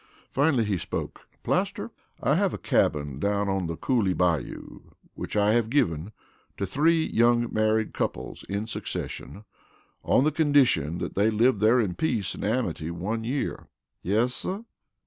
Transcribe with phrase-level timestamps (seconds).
[0.31, 1.91] Finally he spoke: "Plaster,
[2.23, 4.81] I have a cabin down on the Coolie Bayou
[5.13, 6.11] which I have given
[6.57, 9.43] to three young married couples in succession
[10.03, 13.67] on the condition that they live there in peace and amity one year."
[14.01, 14.63] "Yes, suh."